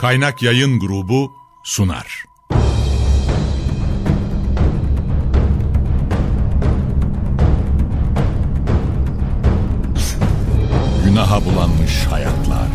[0.00, 2.24] Kaynak Yayın Grubu sunar.
[11.04, 12.68] Günaha bulanmış hayatlar,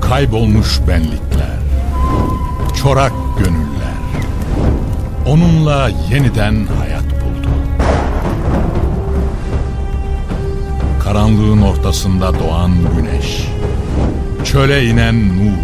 [0.00, 1.58] kaybolmuş benlikler,
[2.82, 4.02] çorak gönüller,
[5.26, 7.48] onunla yeniden hayat buldu.
[11.04, 13.51] Karanlığın ortasında doğan güneş,
[14.44, 15.58] çöle inen nur,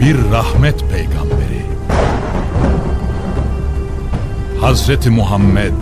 [0.00, 1.66] bir rahmet peygamberi.
[4.60, 5.72] Hazreti Muhammed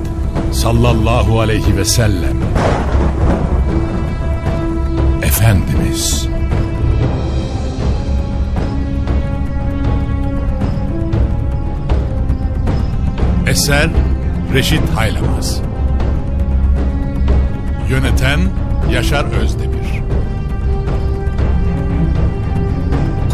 [0.53, 2.37] sallallahu aleyhi ve sellem
[5.23, 6.29] Efendimiz.
[13.47, 13.91] Eser
[14.55, 15.61] Reşit Haylamaz.
[17.91, 18.41] Yöneten
[18.93, 19.78] Yaşar Özdemir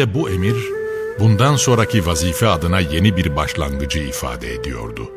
[0.00, 0.56] de bu emir
[1.18, 5.10] bundan sonraki vazife adına yeni bir başlangıcı ifade ediyordu.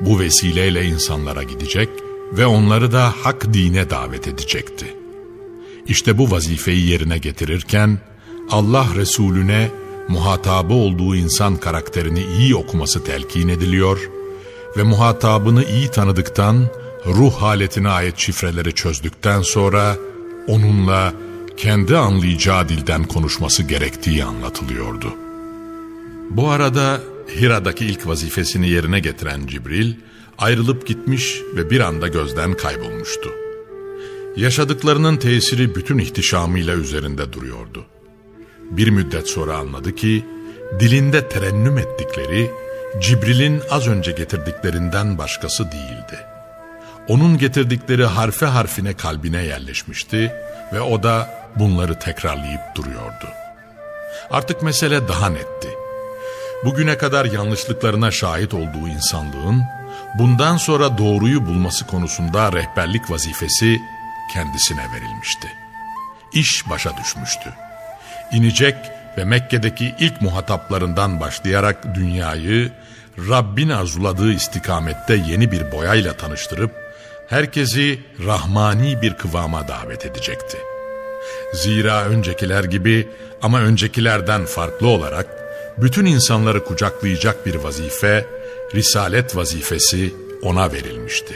[0.00, 1.88] Bu vesileyle insanlara gidecek
[2.32, 4.86] ve onları da hak dine davet edecekti.
[5.86, 7.98] İşte bu vazifeyi yerine getirirken
[8.50, 9.70] Allah Resulüne
[10.08, 14.10] muhatabı olduğu insan karakterini iyi okuması telkin ediliyor
[14.76, 16.66] ve muhatabını iyi tanıdıktan,
[17.06, 19.96] ruh haletine ait şifreleri çözdükten sonra
[20.48, 21.12] onunla
[21.56, 25.14] kendi anlayacağı dilden konuşması gerektiği anlatılıyordu.
[26.30, 27.00] Bu arada
[27.40, 29.94] Hira'daki ilk vazifesini yerine getiren Cibril
[30.38, 33.30] ayrılıp gitmiş ve bir anda gözden kaybolmuştu.
[34.36, 37.84] Yaşadıklarının tesiri bütün ihtişamıyla üzerinde duruyordu.
[38.70, 40.24] Bir müddet sonra anladı ki
[40.80, 42.50] dilinde terennüm ettikleri
[43.00, 46.18] Cibril'in az önce getirdiklerinden başkası değildi.
[47.08, 50.32] Onun getirdikleri harfe harfine kalbine yerleşmişti
[50.72, 53.28] ve o da bunları tekrarlayıp duruyordu.
[54.30, 55.68] Artık mesele daha netti.
[56.64, 59.62] Bugüne kadar yanlışlıklarına şahit olduğu insanlığın
[60.18, 63.78] bundan sonra doğruyu bulması konusunda rehberlik vazifesi
[64.32, 65.48] kendisine verilmişti.
[66.32, 67.52] İş başa düşmüştü.
[68.32, 68.76] İnecek
[69.18, 72.72] ve Mekke'deki ilk muhataplarından başlayarak dünyayı
[73.18, 76.70] Rabbin arzuladığı istikamette yeni bir boyayla tanıştırıp
[77.28, 80.58] herkesi rahmani bir kıvama davet edecekti.
[81.52, 83.08] Zira öncekiler gibi
[83.42, 85.26] ama öncekilerden farklı olarak
[85.78, 88.26] bütün insanları kucaklayacak bir vazife,
[88.74, 91.34] risalet vazifesi ona verilmişti.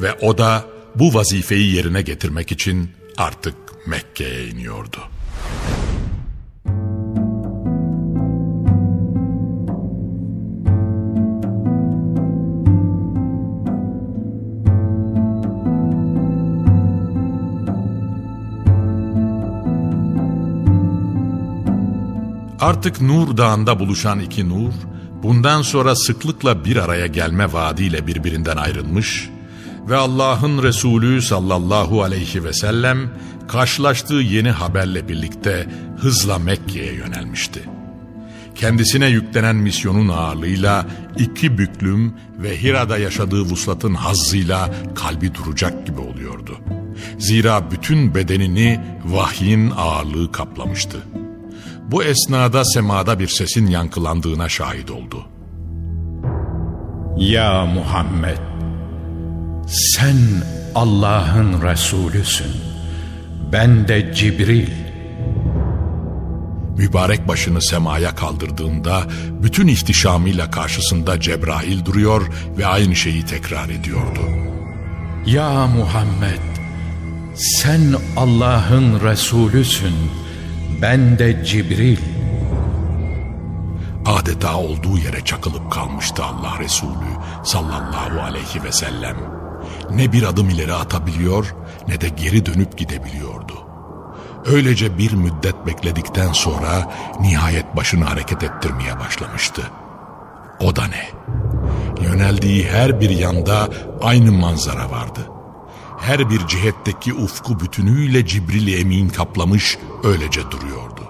[0.00, 3.54] Ve o da bu vazifeyi yerine getirmek için artık
[3.86, 4.98] Mekke'ye iniyordu.
[22.62, 24.72] Artık Nur Dağı'nda buluşan iki nur,
[25.22, 29.30] bundan sonra sıklıkla bir araya gelme vaadiyle birbirinden ayrılmış
[29.88, 33.10] ve Allah'ın Resulü sallallahu aleyhi ve sellem
[33.48, 35.66] karşılaştığı yeni haberle birlikte
[35.98, 37.60] hızla Mekke'ye yönelmişti.
[38.54, 40.86] Kendisine yüklenen misyonun ağırlığıyla
[41.18, 46.58] iki büklüm ve Hira'da yaşadığı vuslatın hazzıyla kalbi duracak gibi oluyordu.
[47.18, 50.98] Zira bütün bedenini vahyin ağırlığı kaplamıştı.
[51.92, 55.24] Bu esnada semada bir sesin yankılandığına şahit oldu.
[57.16, 58.38] Ya Muhammed,
[59.66, 60.16] sen
[60.74, 62.52] Allah'ın Resulüsün.
[63.52, 64.68] Ben de Cibril.
[66.78, 69.02] Mübarek başını semaya kaldırdığında
[69.42, 72.22] bütün ihtişamıyla karşısında Cebrail duruyor
[72.58, 74.20] ve aynı şeyi tekrar ediyordu.
[75.26, 76.40] Ya Muhammed,
[77.34, 77.80] sen
[78.16, 80.21] Allah'ın Resulüsün.
[80.82, 81.98] Ben de Cibril.
[84.06, 87.10] Adeta olduğu yere çakılıp kalmıştı Allah Resulü
[87.44, 89.16] sallallahu aleyhi ve sellem.
[89.90, 91.54] Ne bir adım ileri atabiliyor
[91.88, 93.52] ne de geri dönüp gidebiliyordu.
[94.46, 99.62] Öylece bir müddet bekledikten sonra nihayet başını hareket ettirmeye başlamıştı.
[100.60, 101.08] O da ne?
[102.04, 103.68] Yöneldiği her bir yanda
[104.02, 105.20] aynı manzara vardı.
[106.02, 111.00] Her bir cihetteki ufku bütünüyle Cibril Emin kaplamış öylece duruyordu.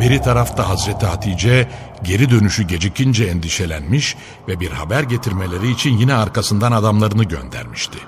[0.00, 1.68] Beri tarafta Hazreti Hatice
[2.04, 4.16] geri dönüşü gecikince endişelenmiş
[4.48, 7.98] ve bir haber getirmeleri için yine arkasından adamlarını göndermişti.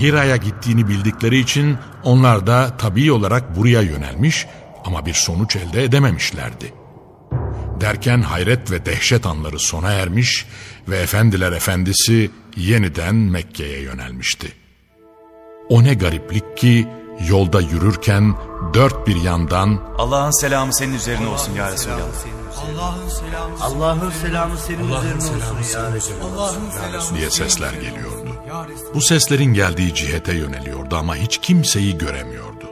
[0.00, 4.46] Hira'ya gittiğini bildikleri için onlar da tabii olarak buraya yönelmiş
[4.84, 6.74] ama bir sonuç elde edememişlerdi.
[7.80, 10.46] Derken hayret ve dehşet anları sona ermiş
[10.88, 14.63] ve efendiler efendisi yeniden Mekke'ye yönelmişti.
[15.68, 16.88] O ne gariplik ki
[17.28, 18.34] yolda yürürken
[18.74, 21.98] dört bir yandan Allah'ın selamı senin üzerine olsun ya Resulallah.
[22.64, 27.16] Allah'ın selamı Allah'ın selamı senin üzerine olsun ya Resulallah.
[27.16, 28.30] Diye sesler geliyordu.
[28.94, 32.64] Bu seslerin geldiği cihete yöneliyordu ama hiç kimseyi göremiyordu.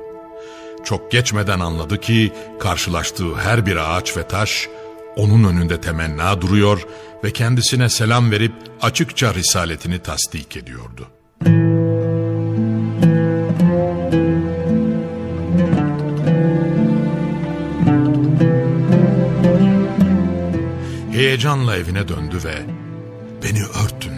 [0.84, 4.68] Çok geçmeden anladı ki karşılaştığı her bir ağaç ve taş
[5.16, 6.86] onun önünde temenna duruyor
[7.24, 8.52] ve kendisine selam verip
[8.82, 11.06] açıkça risaletini tasdik ediyordu.
[21.42, 22.54] Heyecanla evine döndü ve
[23.42, 24.12] beni örtün,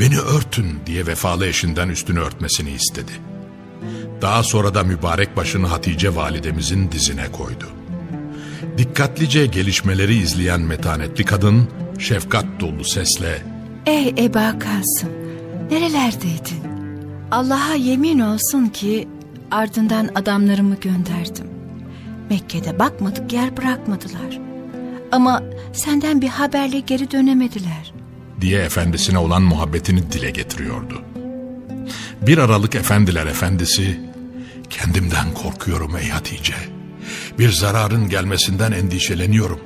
[0.00, 3.12] beni örtün diye vefalı eşinden üstünü örtmesini istedi.
[4.22, 7.64] Daha sonra da mübarek başını Hatice validemizin dizine koydu.
[8.78, 11.68] Dikkatlice gelişmeleri izleyen metanetli kadın
[11.98, 13.42] şefkat dolu sesle
[13.86, 15.10] Ey Eba Kasım,
[15.70, 16.62] nerelerdeydin?
[17.30, 19.08] Allah'a yemin olsun ki
[19.50, 21.46] ardından adamlarımı gönderdim.
[22.30, 24.46] Mekke'de bakmadık yer bırakmadılar.
[25.12, 25.42] Ama
[25.72, 27.92] senden bir haberle geri dönemediler.
[28.40, 31.02] diye efendisine olan muhabbetini dile getiriyordu.
[32.22, 34.00] Bir aralık efendiler efendisi,
[34.70, 36.54] kendimden korkuyorum ey Hatice,
[37.38, 39.60] bir zararın gelmesinden endişeleniyorum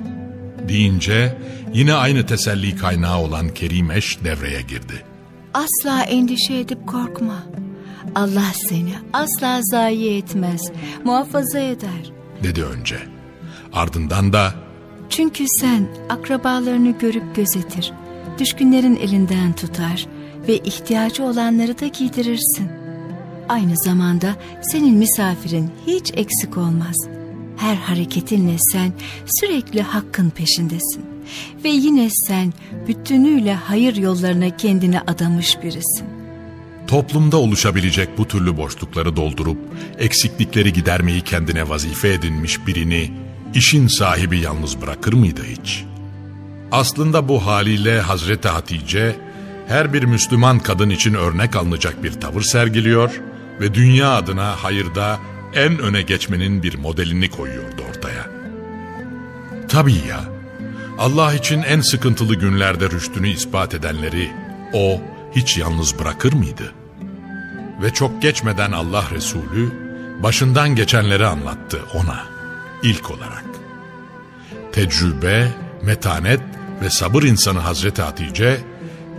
[0.69, 1.37] deyince
[1.73, 5.03] yine aynı teselli kaynağı olan Kerimeş devreye girdi.
[5.53, 7.43] Asla endişe edip korkma.
[8.15, 10.71] Allah seni asla zayi etmez,
[11.03, 12.11] muhafaza eder.
[12.43, 12.97] dedi önce.
[13.73, 14.53] Ardından da
[15.11, 17.91] Çünkü sen akrabalarını görüp gözetir,
[18.39, 20.07] düşkünlerin elinden tutar
[20.47, 22.69] ve ihtiyacı olanları da giydirirsin.
[23.49, 26.95] Aynı zamanda senin misafirin hiç eksik olmaz.
[27.57, 28.93] Her hareketinle sen
[29.25, 31.05] sürekli hakkın peşindesin.
[31.63, 32.53] Ve yine sen
[32.87, 36.05] bütünüyle hayır yollarına kendini adamış birisin.
[36.87, 39.57] toplumda oluşabilecek bu türlü boşlukları doldurup
[39.99, 43.11] eksiklikleri gidermeyi kendine vazife edinmiş birini
[43.53, 45.85] işin sahibi yalnız bırakır mıydı hiç?
[46.71, 49.15] Aslında bu haliyle Hazreti Hatice
[49.67, 53.21] her bir Müslüman kadın için örnek alınacak bir tavır sergiliyor
[53.59, 55.19] ve dünya adına hayırda
[55.55, 58.29] en öne geçmenin bir modelini koyuyordu ortaya.
[59.67, 60.21] Tabii ya,
[60.99, 64.31] Allah için en sıkıntılı günlerde rüştünü ispat edenleri
[64.73, 65.01] o
[65.35, 66.73] hiç yalnız bırakır mıydı?
[67.81, 69.71] Ve çok geçmeden Allah Resulü
[70.23, 72.30] başından geçenleri anlattı ona
[72.83, 73.45] ilk olarak.
[74.71, 75.47] Tecrübe,
[75.83, 76.41] metanet
[76.81, 78.57] ve sabır insanı Hazreti Hatice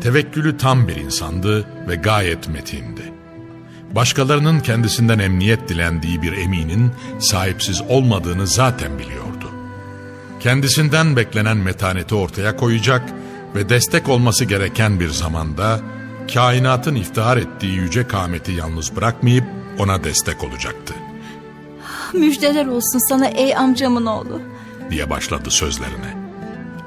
[0.00, 3.12] tevekkülü tam bir insandı ve gayet metindi.
[3.94, 9.50] Başkalarının kendisinden emniyet dilendiği bir eminin sahipsiz olmadığını zaten biliyordu.
[10.40, 13.12] Kendisinden beklenen metaneti ortaya koyacak
[13.54, 15.80] ve destek olması gereken bir zamanda
[16.34, 19.44] kainatın iftihar ettiği yüce kâmeti yalnız bırakmayıp
[19.78, 20.94] ona destek olacaktı
[22.14, 24.40] Müjdeler olsun sana ey amcamın oğlu.
[24.90, 26.16] diye başladı sözlerine.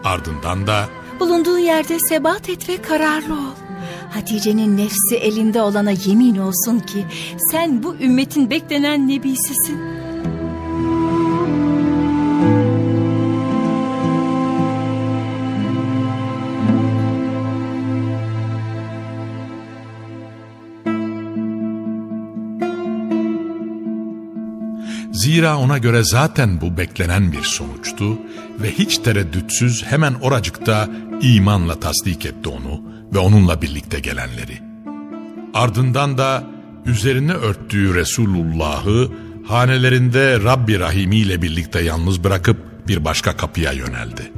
[0.03, 0.86] Ardından da
[1.20, 3.55] Bulunduğun yerde sebat et ve kararlı ol.
[4.13, 7.05] Hatice'nin nefsi elinde olana yemin olsun ki
[7.51, 9.95] sen bu ümmetin beklenen nebisisin.
[25.15, 28.17] Zira ona göre zaten bu beklenen bir sonuçtu
[28.62, 30.89] ve hiç tereddütsüz hemen oracıkta
[31.22, 32.81] imanla tasdik etti onu
[33.13, 34.60] ve onunla birlikte gelenleri.
[35.53, 36.43] Ardından da
[36.86, 39.12] üzerine örttüğü Resulullah'ı
[39.48, 44.31] hanelerinde Rabbi Rahimi ile birlikte yalnız bırakıp bir başka kapıya yöneldi.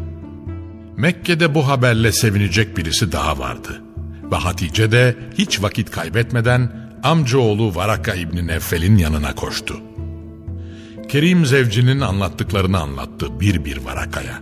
[0.98, 3.82] Mekke'de bu haberle sevinecek birisi daha vardı.
[4.32, 9.87] Ve Hatice de hiç vakit kaybetmeden amcaoğlu Varaka İbni Neffel'in yanına koştu.
[11.08, 14.42] Kerim Zevci'nin anlattıklarını anlattı bir bir Varaka'ya.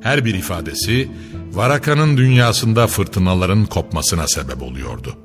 [0.00, 1.08] Her bir ifadesi
[1.52, 5.16] Varaka'nın dünyasında fırtınaların kopmasına sebep oluyordu.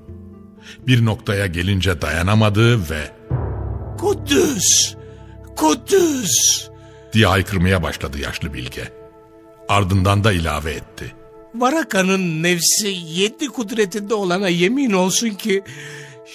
[0.88, 3.12] Bir noktaya gelince dayanamadı ve
[3.98, 4.96] Kudüs!
[5.56, 6.68] Kudüs!
[7.14, 8.92] diye haykırmaya başladı yaşlı bilge.
[9.70, 11.16] Ardından da ilave etti.
[11.56, 15.64] Varaka'nın nefsi yedi kudretinde olana yemin olsun ki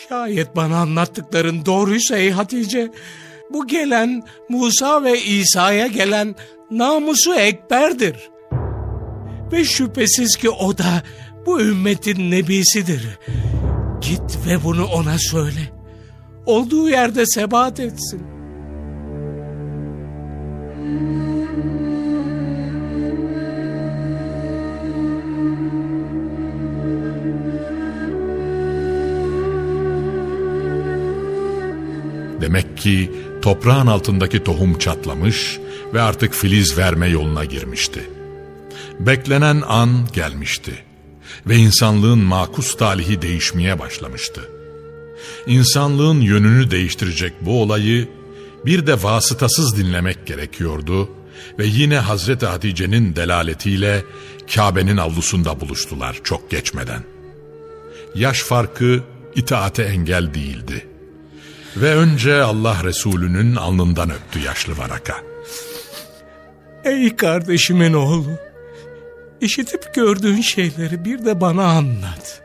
[0.09, 2.91] Şayet bana anlattıkların doğruysa ey Hatice,
[3.55, 6.35] bu gelen Musa ve İsa'ya gelen
[6.71, 8.17] namusu ekberdir.
[9.53, 11.03] Ve şüphesiz ki o da
[11.47, 13.19] bu ümmetin nebisidir.
[14.01, 15.61] Git ve bunu ona söyle.
[16.47, 18.23] Olduğu yerde sebat etsin.
[32.43, 33.11] Demek ki
[33.43, 35.59] toprağın altındaki tohum çatlamış
[35.95, 38.11] ve artık filiz verme yoluna girmişti.
[39.01, 40.73] Beklenen an gelmişti
[41.47, 44.41] ve insanlığın makus talihi değişmeye başlamıştı.
[45.47, 48.09] İnsanlığın yönünü değiştirecek bu olayı
[48.67, 51.09] bir de vasıtasız dinlemek gerekiyordu
[51.59, 54.05] ve yine Hazreti Hatice'nin delaletiyle
[54.55, 57.03] Kabe'nin avlusunda buluştular çok geçmeden.
[58.15, 59.03] Yaş farkı
[59.35, 60.92] itaate engel değildi.
[61.77, 65.17] Ve önce Allah Resulü'nün alnından öptü yaşlı varaka.
[66.85, 68.31] Ey kardeşimin oğlu,
[69.41, 72.43] işitip gördüğün şeyleri bir de bana anlat.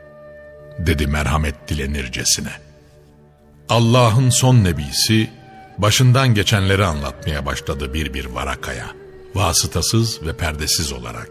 [0.78, 2.52] Dedi merhamet dilenircesine.
[3.68, 5.30] Allah'ın son nebisi
[5.78, 8.86] başından geçenleri anlatmaya başladı bir bir varakaya.
[9.34, 11.30] Vasıtasız ve perdesiz olarak.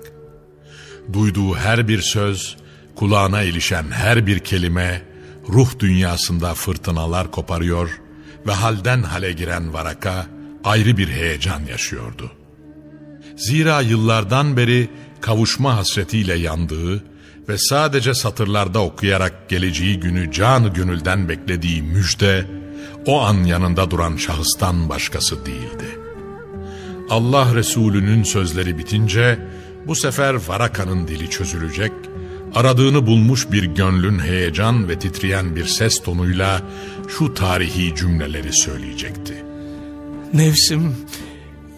[1.13, 2.58] Duyduğu her bir söz,
[2.96, 5.01] kulağına ilişen her bir kelime,
[5.50, 8.01] ruh dünyasında fırtınalar koparıyor
[8.48, 10.25] ve halden hale giren Varaka
[10.63, 12.32] ayrı bir heyecan yaşıyordu.
[13.38, 14.89] Zira yıllardan beri
[15.22, 17.04] kavuşma hasretiyle yandığı
[17.50, 22.46] ve sadece satırlarda okuyarak geleceği günü canı gönülden beklediği müjde,
[23.06, 26.00] o an yanında duran şahıstan başkası değildi.
[27.10, 29.39] Allah Resulü'nün sözleri bitince,
[29.88, 31.92] bu sefer Varaka'nın dili çözülecek
[32.56, 36.62] aradığını bulmuş bir gönlün heyecan ve titreyen bir ses tonuyla
[37.08, 39.34] şu tarihi cümleleri söyleyecekti.
[40.34, 40.96] Nefsim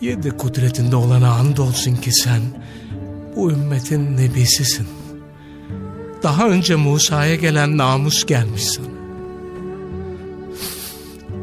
[0.02, 2.42] yedi kudretinde olana andolsun ki sen
[3.36, 4.88] bu ümmetin nebisisin.
[6.24, 8.88] Daha önce Musa'ya gelen namus gelmiş sana.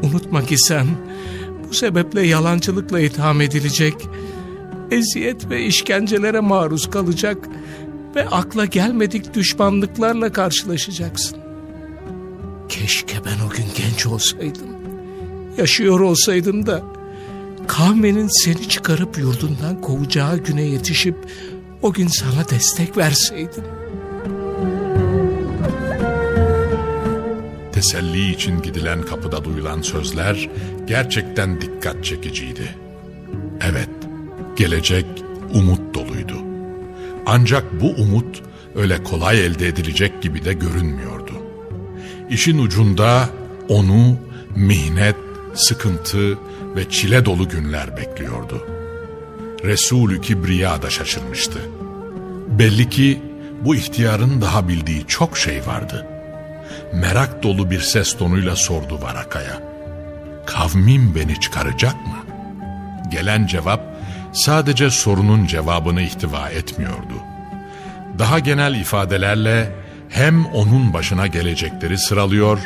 [0.02, 0.86] Unutma ki sen
[1.68, 3.94] bu sebeple yalancılıkla itham edilecek,
[4.90, 7.48] eziyet ve işkencelere maruz kalacak
[8.16, 11.38] ve akla gelmedik düşmanlıklarla karşılaşacaksın.
[12.68, 14.68] Keşke ben o gün genç olsaydım.
[15.58, 16.82] Yaşıyor olsaydım da
[17.66, 21.16] kavmenin seni çıkarıp yurdundan kovacağı güne yetişip
[21.82, 23.64] o gün sana destek verseydim.
[27.72, 30.50] Teselli için gidilen kapıda duyulan sözler
[30.86, 32.74] gerçekten dikkat çekiciydi.
[33.70, 33.88] Evet,
[34.56, 35.06] gelecek
[35.54, 36.35] umut doluydu.
[37.26, 38.42] Ancak bu umut
[38.74, 41.32] öyle kolay elde edilecek gibi de görünmüyordu.
[42.30, 43.28] İşin ucunda
[43.68, 44.18] onu
[44.56, 45.16] mihnet,
[45.54, 46.38] sıkıntı
[46.76, 48.66] ve çile dolu günler bekliyordu.
[49.64, 51.58] Resulü Kibriya da şaşırmıştı.
[52.48, 53.22] Belli ki
[53.64, 56.06] bu ihtiyarın daha bildiği çok şey vardı.
[56.94, 59.62] Merak dolu bir ses tonuyla sordu Varaka'ya.
[60.46, 62.34] Kavmim beni çıkaracak mı?
[63.10, 63.95] Gelen cevap
[64.36, 67.22] sadece sorunun cevabını ihtiva etmiyordu.
[68.18, 69.72] Daha genel ifadelerle
[70.08, 72.58] hem onun başına gelecekleri sıralıyor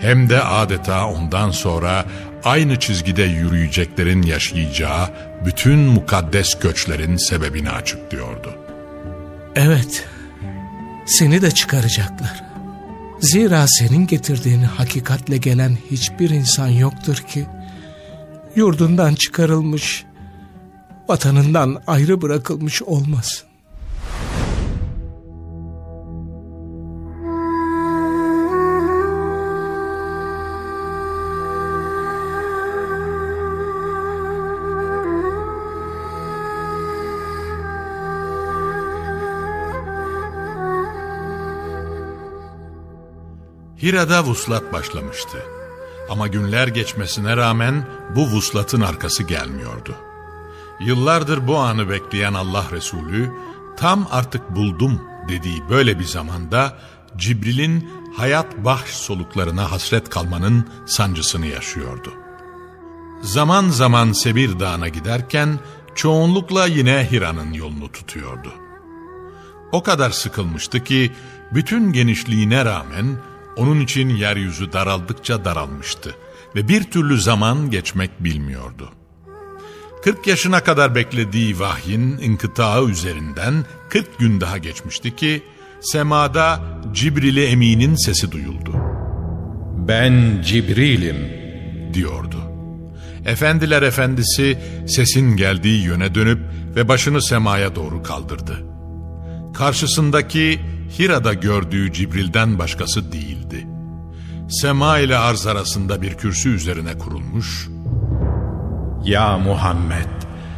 [0.00, 2.04] hem de adeta ondan sonra
[2.44, 5.10] aynı çizgide yürüyeceklerin yaşayacağı
[5.46, 8.54] bütün mukaddes göçlerin sebebini açıklıyordu.
[9.56, 10.04] Evet,
[11.06, 12.44] seni de çıkaracaklar.
[13.20, 17.46] Zira senin getirdiğin hakikatle gelen hiçbir insan yoktur ki,
[18.56, 20.04] yurdundan çıkarılmış,
[21.08, 23.52] vatanından ayrı bırakılmış olmasın.
[43.82, 45.38] Hira'da vuslat başlamıştı.
[46.10, 49.96] Ama günler geçmesine rağmen bu vuslatın arkası gelmiyordu.
[50.84, 53.32] Yıllardır bu anı bekleyen Allah Resulü
[53.76, 56.78] tam artık buldum dediği böyle bir zamanda
[57.16, 62.12] Cibril'in hayat bahş soluklarına hasret kalmanın sancısını yaşıyordu.
[63.22, 65.58] Zaman zaman Sebir Dağı'na giderken
[65.94, 68.52] çoğunlukla yine Hira'nın yolunu tutuyordu.
[69.72, 71.12] O kadar sıkılmıştı ki
[71.54, 73.16] bütün genişliğine rağmen
[73.56, 76.14] onun için yeryüzü daraldıkça daralmıştı
[76.54, 78.92] ve bir türlü zaman geçmek bilmiyordu.
[80.02, 83.54] 40 yaşına kadar beklediği vahyin inkıtağı üzerinden
[83.88, 85.42] 40 gün daha geçmişti ki
[85.80, 86.60] semada
[86.92, 88.74] Cibril-i Emin'in sesi duyuldu.
[89.88, 91.16] Ben Cibril'im
[91.94, 92.36] diyordu.
[93.26, 96.38] Efendiler efendisi sesin geldiği yöne dönüp
[96.76, 98.66] ve başını semaya doğru kaldırdı.
[99.54, 100.60] Karşısındaki
[100.98, 103.66] Hira'da gördüğü Cibril'den başkası değildi.
[104.50, 107.71] Sema ile arz arasında bir kürsü üzerine kurulmuş.
[109.04, 110.08] Ya Muhammed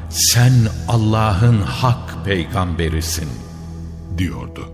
[0.09, 0.53] sen
[0.89, 3.29] Allah'ın hak peygamberisin
[4.19, 4.69] diyordu.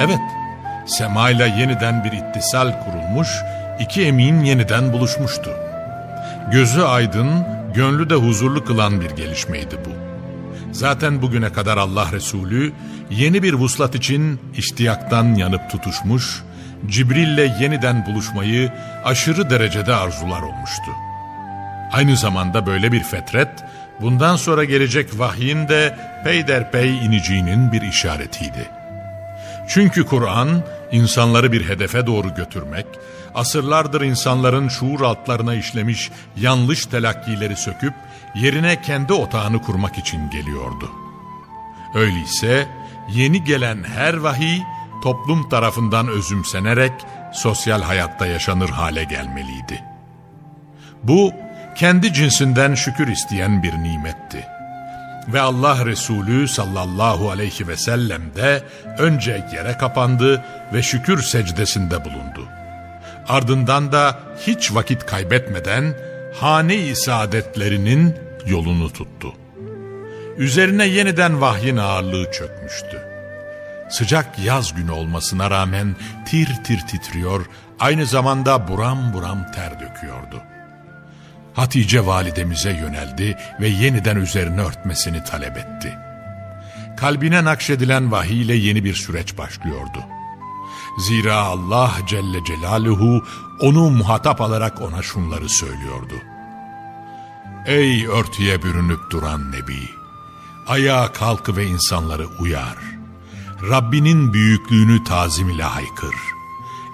[0.00, 0.20] Evet,
[0.86, 3.28] Sema ile yeniden bir ittisal kurulmuş,
[3.80, 5.50] iki emin yeniden buluşmuştu.
[6.52, 7.28] Gözü aydın,
[7.74, 10.15] gönlü de huzurlu kılan bir gelişmeydi bu.
[10.76, 12.72] Zaten bugüne kadar Allah Resulü
[13.10, 16.42] yeni bir vuslat için iştiyaktan yanıp tutuşmuş,
[16.86, 18.72] Cibril'le yeniden buluşmayı
[19.04, 20.90] aşırı derecede arzular olmuştu.
[21.92, 23.48] Aynı zamanda böyle bir fetret,
[24.00, 28.70] bundan sonra gelecek vahyin de peyderpey ineceğinin bir işaretiydi.
[29.68, 32.86] Çünkü Kur'an insanları bir hedefe doğru götürmek,
[33.36, 37.94] asırlardır insanların şuur altlarına işlemiş yanlış telakkileri söküp
[38.34, 40.90] yerine kendi otağını kurmak için geliyordu.
[41.94, 42.68] Öyleyse
[43.14, 44.60] yeni gelen her vahiy
[45.02, 46.92] toplum tarafından özümsenerek
[47.32, 49.84] sosyal hayatta yaşanır hale gelmeliydi.
[51.02, 51.32] Bu
[51.74, 54.46] kendi cinsinden şükür isteyen bir nimetti.
[55.28, 58.62] Ve Allah Resulü sallallahu aleyhi ve sellem de
[58.98, 62.48] önce yere kapandı ve şükür secdesinde bulundu.
[63.28, 65.94] Ardından da hiç vakit kaybetmeden
[66.34, 68.14] hane-i saadetlerinin
[68.46, 69.32] yolunu tuttu.
[70.38, 73.02] Üzerine yeniden vahyin ağırlığı çökmüştü.
[73.90, 77.46] Sıcak yaz günü olmasına rağmen tir tir titriyor,
[77.80, 80.42] aynı zamanda buram buram ter döküyordu.
[81.54, 85.94] Hatice validemize yöneldi ve yeniden üzerine örtmesini talep etti.
[86.96, 90.15] Kalbine nakşedilen vahiy ile yeni bir süreç başlıyordu.
[90.98, 93.24] Zira Allah Celle Celaluhu
[93.60, 96.14] onu muhatap alarak ona şunları söylüyordu.
[97.66, 99.88] Ey örtüye bürünüp duran Nebi!
[100.66, 102.76] Ayağa kalk ve insanları uyar.
[103.70, 106.14] Rabbinin büyüklüğünü tazim ile haykır.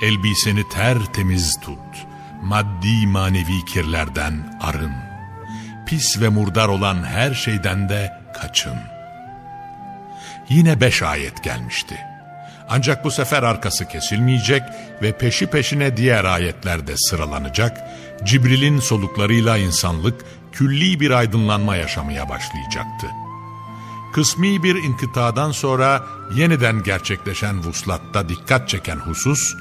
[0.03, 2.07] Elbiseni tertemiz tut.
[2.43, 4.93] Maddi manevi kirlerden arın.
[5.87, 8.77] Pis ve murdar olan her şeyden de kaçın.
[10.49, 12.12] Yine beş ayet gelmişti.
[12.75, 14.63] Ancak bu sefer arkası kesilmeyecek
[15.03, 17.79] ve peşi peşine diğer ayetlerde sıralanacak,
[18.25, 23.07] Cibril'in soluklarıyla insanlık külli bir aydınlanma yaşamaya başlayacaktı.
[24.15, 26.05] Kısmi bir inkıtadan sonra
[26.35, 29.55] yeniden gerçekleşen vuslatta dikkat çeken husus,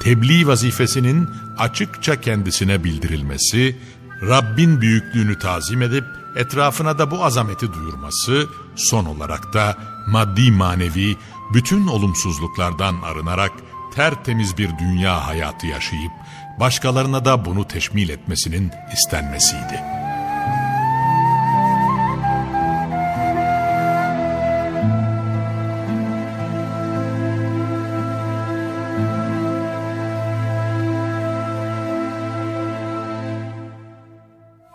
[0.00, 1.28] tebliğ vazifesinin
[1.58, 3.76] açıkça kendisine bildirilmesi,
[4.22, 6.04] Rabbin büyüklüğünü tazim edip
[6.36, 8.46] etrafına da bu azameti duyurması,
[8.78, 11.16] son olarak da maddi manevi
[11.54, 13.52] bütün olumsuzluklardan arınarak
[13.94, 16.12] tertemiz bir dünya hayatı yaşayıp
[16.60, 19.82] başkalarına da bunu teşmil etmesinin istenmesiydi.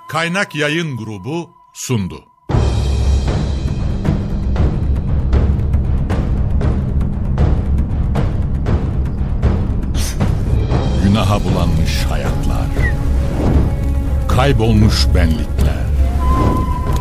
[0.10, 2.33] Kaynak Yayın Grubu sundu.
[11.24, 12.68] Günaha bulanmış hayatlar,
[14.28, 15.86] kaybolmuş benlikler,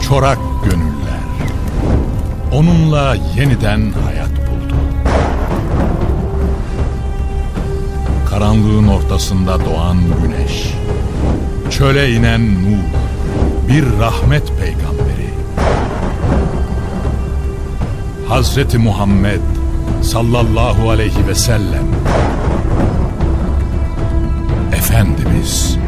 [0.08, 1.24] çorak gönüller,
[2.52, 4.74] onunla yeniden hayat buldu.
[8.30, 10.74] Karanlığın ortasında doğan güneş,
[11.70, 12.84] çöle inen nur,
[13.68, 15.30] bir rahmet peygamberi.
[18.28, 19.40] Hazreti Muhammed
[20.02, 21.86] sallallahu aleyhi ve sellem
[24.92, 25.81] Efendimiz.